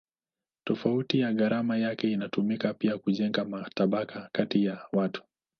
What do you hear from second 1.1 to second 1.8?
ya gharama